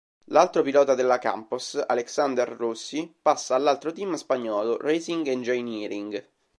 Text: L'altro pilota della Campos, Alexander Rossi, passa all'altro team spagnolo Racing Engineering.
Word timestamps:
L'altro 0.29 0.63
pilota 0.63 0.95
della 0.95 1.19
Campos, 1.19 1.75
Alexander 1.85 2.49
Rossi, 2.49 3.13
passa 3.21 3.53
all'altro 3.53 3.91
team 3.91 4.15
spagnolo 4.15 4.77
Racing 4.77 5.27
Engineering. 5.27 6.27